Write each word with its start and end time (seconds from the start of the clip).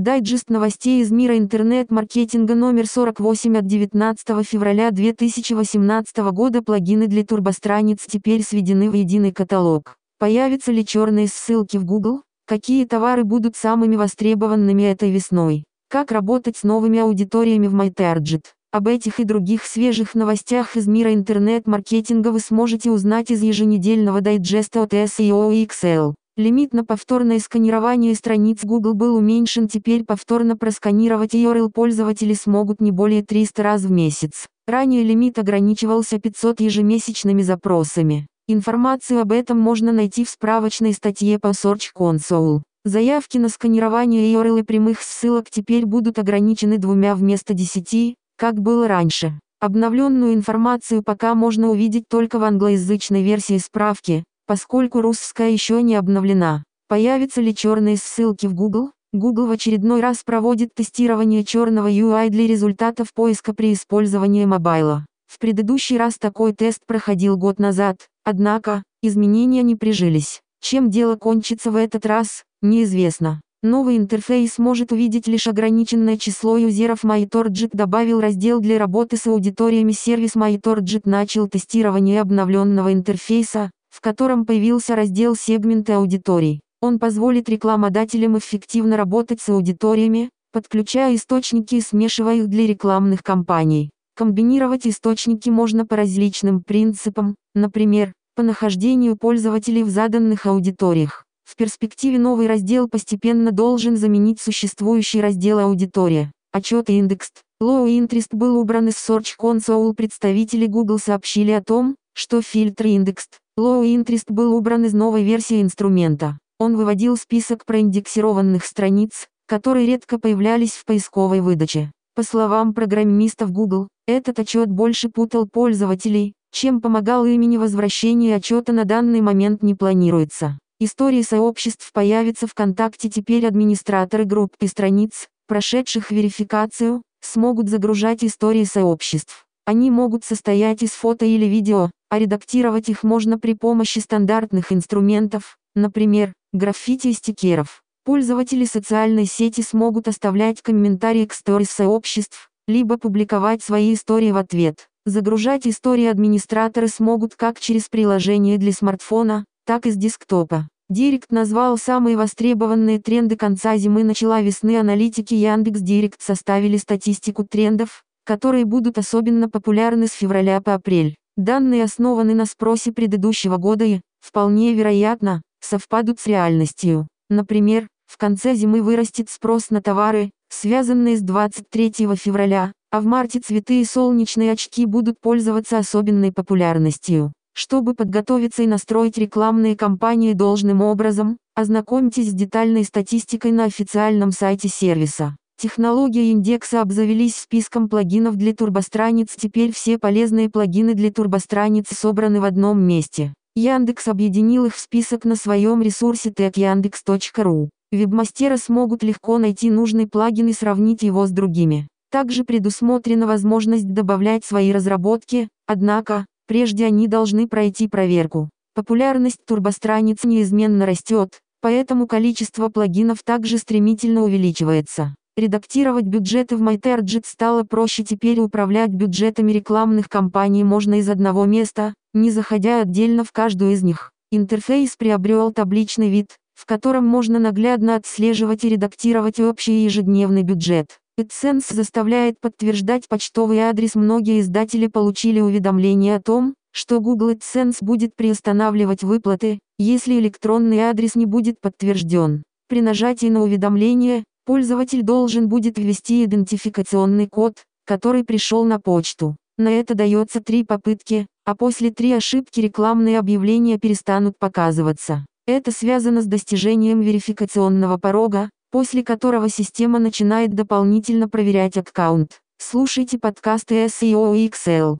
Дайджест 0.00 0.48
новостей 0.48 1.02
из 1.02 1.10
мира 1.10 1.36
интернет-маркетинга 1.36 2.54
номер 2.54 2.86
48 2.86 3.58
от 3.58 3.66
19 3.66 4.46
февраля 4.46 4.90
2018 4.92 6.16
года. 6.32 6.62
Плагины 6.62 7.06
для 7.06 7.22
турбостраниц 7.22 8.06
теперь 8.08 8.42
сведены 8.42 8.90
в 8.90 8.94
единый 8.94 9.30
каталог. 9.30 9.96
Появятся 10.18 10.72
ли 10.72 10.86
черные 10.86 11.28
ссылки 11.28 11.76
в 11.76 11.84
Google? 11.84 12.22
Какие 12.46 12.86
товары 12.86 13.24
будут 13.24 13.56
самыми 13.56 13.96
востребованными 13.96 14.84
этой 14.84 15.10
весной? 15.10 15.64
Как 15.90 16.12
работать 16.12 16.56
с 16.56 16.62
новыми 16.62 17.00
аудиториями 17.00 17.66
в 17.66 17.74
MyTarget? 17.74 18.44
Об 18.72 18.88
этих 18.88 19.20
и 19.20 19.24
других 19.24 19.66
свежих 19.66 20.14
новостях 20.14 20.78
из 20.78 20.86
мира 20.88 21.12
интернет-маркетинга 21.12 22.28
вы 22.28 22.40
сможете 22.40 22.90
узнать 22.90 23.30
из 23.30 23.42
еженедельного 23.42 24.22
дайджеста 24.22 24.82
от 24.82 24.94
SEO 24.94 25.54
и 25.54 25.66
Excel. 25.66 26.14
Лимит 26.40 26.72
на 26.72 26.86
повторное 26.86 27.38
сканирование 27.38 28.14
страниц 28.14 28.64
Google 28.64 28.94
был 28.94 29.14
уменьшен, 29.14 29.68
теперь 29.68 30.04
повторно 30.04 30.56
просканировать 30.56 31.34
URL 31.34 31.68
пользователи 31.68 32.32
смогут 32.32 32.80
не 32.80 32.92
более 32.92 33.22
300 33.22 33.62
раз 33.62 33.82
в 33.82 33.90
месяц. 33.90 34.46
Ранее 34.66 35.04
лимит 35.04 35.38
ограничивался 35.38 36.18
500 36.18 36.60
ежемесячными 36.60 37.42
запросами. 37.42 38.26
Информацию 38.48 39.20
об 39.20 39.32
этом 39.32 39.60
можно 39.60 39.92
найти 39.92 40.24
в 40.24 40.30
справочной 40.30 40.94
статье 40.94 41.38
по 41.38 41.48
Search 41.48 41.90
Console. 41.94 42.62
Заявки 42.86 43.36
на 43.36 43.50
сканирование 43.50 44.32
URL 44.32 44.60
и 44.60 44.62
прямых 44.62 45.02
ссылок 45.02 45.50
теперь 45.50 45.84
будут 45.84 46.18
ограничены 46.18 46.78
двумя 46.78 47.16
вместо 47.16 47.52
десяти, 47.52 48.14
как 48.38 48.54
было 48.62 48.88
раньше. 48.88 49.38
Обновленную 49.60 50.32
информацию 50.32 51.02
пока 51.02 51.34
можно 51.34 51.68
увидеть 51.68 52.04
только 52.08 52.38
в 52.38 52.44
англоязычной 52.44 53.22
версии 53.22 53.58
справки, 53.58 54.24
поскольку 54.50 55.00
русская 55.00 55.52
еще 55.52 55.80
не 55.80 55.94
обновлена. 55.94 56.64
Появятся 56.88 57.40
ли 57.40 57.54
черные 57.54 57.96
ссылки 57.96 58.46
в 58.46 58.54
Google? 58.54 58.90
Google 59.12 59.46
в 59.46 59.52
очередной 59.52 60.00
раз 60.00 60.24
проводит 60.24 60.74
тестирование 60.74 61.44
черного 61.44 61.88
UI 61.88 62.30
для 62.30 62.48
результатов 62.48 63.14
поиска 63.14 63.54
при 63.54 63.72
использовании 63.72 64.44
мобайла. 64.46 65.06
В 65.28 65.38
предыдущий 65.38 65.96
раз 65.96 66.18
такой 66.18 66.52
тест 66.52 66.80
проходил 66.84 67.36
год 67.36 67.60
назад, 67.60 68.08
однако, 68.24 68.82
изменения 69.04 69.62
не 69.62 69.76
прижились. 69.76 70.40
Чем 70.60 70.90
дело 70.90 71.14
кончится 71.14 71.70
в 71.70 71.76
этот 71.76 72.04
раз, 72.04 72.42
неизвестно. 72.60 73.40
Новый 73.62 73.98
интерфейс 73.98 74.58
может 74.58 74.90
увидеть 74.90 75.28
лишь 75.28 75.46
ограниченное 75.46 76.16
число 76.16 76.56
юзеров 76.56 77.04
MyTorget 77.04 77.70
добавил 77.72 78.20
раздел 78.20 78.58
для 78.58 78.80
работы 78.80 79.16
с 79.16 79.28
аудиториями 79.28 79.92
сервис 79.92 80.34
MyTorget 80.34 81.02
начал 81.04 81.46
тестирование 81.46 82.20
обновленного 82.20 82.92
интерфейса, 82.92 83.70
в 83.90 84.00
котором 84.00 84.46
появился 84.46 84.96
раздел 84.96 85.36
«Сегменты 85.36 85.92
аудиторий». 85.92 86.60
Он 86.80 86.98
позволит 86.98 87.48
рекламодателям 87.48 88.38
эффективно 88.38 88.96
работать 88.96 89.40
с 89.40 89.48
аудиториями, 89.50 90.30
подключая 90.52 91.14
источники 91.14 91.74
и 91.74 91.80
смешивая 91.80 92.36
их 92.36 92.48
для 92.48 92.66
рекламных 92.66 93.22
кампаний. 93.22 93.90
Комбинировать 94.16 94.86
источники 94.86 95.50
можно 95.50 95.86
по 95.86 95.96
различным 95.96 96.62
принципам, 96.62 97.36
например, 97.54 98.12
по 98.34 98.42
нахождению 98.42 99.16
пользователей 99.16 99.82
в 99.82 99.90
заданных 99.90 100.46
аудиториях. 100.46 101.24
В 101.44 101.56
перспективе 101.56 102.18
новый 102.18 102.46
раздел 102.46 102.88
постепенно 102.88 103.50
должен 103.50 103.96
заменить 103.96 104.40
существующий 104.40 105.20
раздел 105.20 105.58
«Аудитория». 105.58 106.32
Отчет 106.52 106.88
индекс. 106.90 107.30
Low 107.62 107.86
Interest 107.86 108.28
был 108.32 108.58
убран 108.58 108.88
из 108.88 108.94
Search 108.94 109.34
Console. 109.38 109.94
Представители 109.94 110.66
Google 110.66 110.98
сообщили 110.98 111.50
о 111.50 111.62
том, 111.62 111.96
что 112.14 112.40
фильтр 112.40 112.86
индекс 112.86 113.26
Low 113.60 113.84
Interest 113.84 114.24
был 114.28 114.54
убран 114.54 114.86
из 114.86 114.94
новой 114.94 115.22
версии 115.22 115.60
инструмента. 115.60 116.38
Он 116.58 116.78
выводил 116.78 117.18
список 117.18 117.66
проиндексированных 117.66 118.64
страниц, 118.64 119.28
которые 119.46 119.86
редко 119.86 120.18
появлялись 120.18 120.72
в 120.72 120.86
поисковой 120.86 121.42
выдаче. 121.42 121.92
По 122.14 122.22
словам 122.22 122.72
программистов 122.72 123.52
Google, 123.52 123.88
этот 124.06 124.38
отчет 124.38 124.70
больше 124.70 125.10
путал 125.10 125.46
пользователей, 125.46 126.32
чем 126.52 126.80
помогал 126.80 127.26
имени 127.26 127.58
возвращения 127.58 128.36
отчета 128.36 128.72
на 128.72 128.86
данный 128.86 129.20
момент 129.20 129.62
не 129.62 129.74
планируется. 129.74 130.58
Истории 130.78 131.20
сообществ 131.20 131.92
появятся 131.92 132.46
ВКонтакте 132.46 133.10
теперь 133.10 133.46
администраторы 133.46 134.24
групп 134.24 134.52
и 134.62 134.68
страниц, 134.68 135.28
прошедших 135.46 136.10
верификацию, 136.10 137.02
смогут 137.20 137.68
загружать 137.68 138.24
истории 138.24 138.64
сообществ. 138.64 139.44
Они 139.66 139.90
могут 139.90 140.24
состоять 140.24 140.82
из 140.82 140.92
фото 140.92 141.26
или 141.26 141.44
видео, 141.44 141.90
а 142.10 142.18
редактировать 142.18 142.88
их 142.88 143.02
можно 143.02 143.38
при 143.38 143.54
помощи 143.54 144.00
стандартных 144.00 144.72
инструментов, 144.72 145.56
например, 145.74 146.34
граффити 146.52 147.08
и 147.08 147.12
стикеров. 147.14 147.82
Пользователи 148.04 148.64
социальной 148.64 149.26
сети 149.26 149.60
смогут 149.62 150.08
оставлять 150.08 150.60
комментарии 150.60 151.24
к 151.24 151.32
сторис 151.32 151.70
сообществ, 151.70 152.50
либо 152.66 152.98
публиковать 152.98 153.62
свои 153.62 153.94
истории 153.94 154.32
в 154.32 154.36
ответ. 154.36 154.88
Загружать 155.06 155.66
истории 155.66 156.06
администраторы 156.06 156.88
смогут 156.88 157.34
как 157.36 157.58
через 157.60 157.88
приложение 157.88 158.58
для 158.58 158.72
смартфона, 158.72 159.44
так 159.64 159.86
и 159.86 159.90
с 159.90 159.96
десктопа. 159.96 160.68
Директ 160.88 161.30
назвал 161.30 161.78
самые 161.78 162.16
востребованные 162.16 163.00
тренды 163.00 163.36
конца 163.36 163.76
зимы 163.76 164.02
начала 164.02 164.40
весны 164.40 164.76
аналитики 164.76 165.34
Яндекс 165.34 165.80
Директ 165.80 166.20
составили 166.20 166.76
статистику 166.76 167.44
трендов, 167.44 168.02
которые 168.24 168.64
будут 168.64 168.98
особенно 168.98 169.48
популярны 169.48 170.08
с 170.08 170.12
февраля 170.12 170.60
по 170.60 170.74
апрель. 170.74 171.14
Данные 171.40 171.84
основаны 171.84 172.34
на 172.34 172.44
спросе 172.44 172.92
предыдущего 172.92 173.56
года 173.56 173.86
и, 173.86 174.02
вполне 174.20 174.74
вероятно, 174.74 175.40
совпадут 175.62 176.20
с 176.20 176.26
реальностью. 176.26 177.08
Например, 177.30 177.88
в 178.06 178.18
конце 178.18 178.54
зимы 178.54 178.82
вырастет 178.82 179.30
спрос 179.30 179.70
на 179.70 179.80
товары, 179.80 180.32
связанные 180.50 181.16
с 181.16 181.22
23 181.22 182.14
февраля, 182.16 182.72
а 182.90 183.00
в 183.00 183.06
марте 183.06 183.40
цветы 183.40 183.80
и 183.80 183.86
солнечные 183.86 184.52
очки 184.52 184.84
будут 184.84 185.18
пользоваться 185.18 185.78
особенной 185.78 186.30
популярностью. 186.30 187.32
Чтобы 187.54 187.94
подготовиться 187.94 188.62
и 188.62 188.66
настроить 188.66 189.16
рекламные 189.16 189.78
кампании 189.78 190.34
должным 190.34 190.82
образом, 190.82 191.38
ознакомьтесь 191.54 192.32
с 192.32 192.34
детальной 192.34 192.84
статистикой 192.84 193.52
на 193.52 193.64
официальном 193.64 194.32
сайте 194.32 194.68
сервиса. 194.68 195.36
Технологии 195.60 196.30
индекса 196.30 196.80
обзавелись 196.80 197.36
списком 197.36 197.90
плагинов 197.90 198.36
для 198.36 198.54
турбостраниц. 198.54 199.36
Теперь 199.36 199.74
все 199.74 199.98
полезные 199.98 200.48
плагины 200.48 200.94
для 200.94 201.12
турбостраниц 201.12 201.86
собраны 201.88 202.40
в 202.40 202.44
одном 202.44 202.80
месте. 202.80 203.34
Яндекс 203.54 204.08
объединил 204.08 204.64
их 204.64 204.74
в 204.74 204.80
список 204.80 205.26
на 205.26 205.36
своем 205.36 205.82
ресурсе 205.82 206.30
techyandex.ru. 206.30 207.68
Вебмастеры 207.92 208.56
смогут 208.56 209.02
легко 209.02 209.36
найти 209.36 209.70
нужный 209.70 210.06
плагин 210.06 210.48
и 210.48 210.54
сравнить 210.54 211.02
его 211.02 211.26
с 211.26 211.30
другими. 211.30 211.88
Также 212.10 212.44
предусмотрена 212.44 213.26
возможность 213.26 213.92
добавлять 213.92 214.46
свои 214.46 214.72
разработки, 214.72 215.50
однако, 215.66 216.24
прежде 216.46 216.86
они 216.86 217.06
должны 217.06 217.46
пройти 217.46 217.86
проверку. 217.86 218.48
Популярность 218.74 219.44
турбостраниц 219.46 220.24
неизменно 220.24 220.86
растет, 220.86 221.38
поэтому 221.60 222.06
количество 222.06 222.70
плагинов 222.70 223.22
также 223.22 223.58
стремительно 223.58 224.22
увеличивается. 224.22 225.14
Редактировать 225.36 226.04
бюджеты 226.04 226.56
в 226.56 226.62
MyTarget 226.62 227.22
стало 227.24 227.62
проще 227.62 228.04
теперь 228.04 228.40
управлять 228.40 228.90
бюджетами 228.90 229.52
рекламных 229.52 230.08
кампаний 230.08 230.64
можно 230.64 230.98
из 230.98 231.08
одного 231.08 231.44
места, 231.44 231.94
не 232.12 232.30
заходя 232.30 232.80
отдельно 232.82 233.24
в 233.24 233.32
каждую 233.32 233.72
из 233.72 233.82
них. 233.82 234.10
Интерфейс 234.32 234.96
приобрел 234.96 235.52
табличный 235.52 236.10
вид, 236.10 236.36
в 236.54 236.66
котором 236.66 237.06
можно 237.06 237.38
наглядно 237.38 237.96
отслеживать 237.96 238.64
и 238.64 238.68
редактировать 238.68 239.40
общий 239.40 239.84
ежедневный 239.84 240.42
бюджет. 240.42 240.98
AdSense 241.18 241.74
заставляет 241.74 242.40
подтверждать 242.40 243.08
почтовый 243.08 243.58
адрес. 243.60 243.94
Многие 243.94 244.40
издатели 244.40 244.86
получили 244.86 245.40
уведомление 245.40 246.16
о 246.16 246.22
том, 246.22 246.54
что 246.72 247.00
Google 247.00 247.32
AdSense 247.32 247.78
будет 247.80 248.14
приостанавливать 248.16 249.02
выплаты, 249.02 249.58
если 249.78 250.18
электронный 250.18 250.80
адрес 250.80 251.14
не 251.14 251.26
будет 251.26 251.60
подтвержден. 251.60 252.42
При 252.68 252.82
нажатии 252.82 253.26
на 253.26 253.42
уведомление, 253.42 254.24
Пользователь 254.50 255.04
должен 255.04 255.48
будет 255.48 255.78
ввести 255.78 256.24
идентификационный 256.24 257.28
код, 257.28 257.54
который 257.86 258.24
пришел 258.24 258.64
на 258.64 258.80
почту. 258.80 259.36
На 259.56 259.68
это 259.68 259.94
дается 259.94 260.40
три 260.40 260.64
попытки, 260.64 261.28
а 261.44 261.54
после 261.54 261.92
три 261.92 262.12
ошибки 262.12 262.58
рекламные 262.58 263.20
объявления 263.20 263.78
перестанут 263.78 264.36
показываться. 264.40 265.24
Это 265.46 265.70
связано 265.70 266.20
с 266.20 266.26
достижением 266.26 267.00
верификационного 267.00 267.96
порога, 267.96 268.50
после 268.72 269.04
которого 269.04 269.48
система 269.48 270.00
начинает 270.00 270.52
дополнительно 270.52 271.28
проверять 271.28 271.76
аккаунт. 271.76 272.40
Слушайте 272.58 273.20
подкасты 273.20 273.84
SEO 273.84 274.36
и 274.36 274.48
Excel. 274.48 274.98